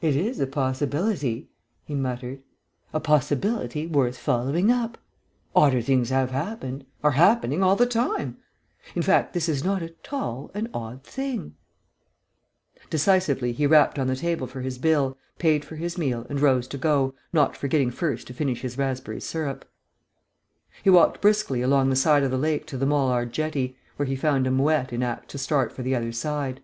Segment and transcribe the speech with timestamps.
[0.00, 1.50] "It is a possibility,"
[1.84, 2.42] he muttered.
[2.94, 4.96] "A possibility, worth following up....
[5.54, 6.86] Odder things have happened...
[7.02, 8.38] are happening, all the time....
[8.94, 11.54] In fact, this is not at all an odd thing...."
[12.88, 16.66] Decisively he rapped on the table for his bill, paid for his meal, and rose
[16.68, 19.70] to go, not forgetting first to finish his raspberry syrup.
[20.82, 24.16] He walked briskly along the side of the lake to the Molard jetty, where he
[24.16, 26.62] found a mouette in act to start for the other side.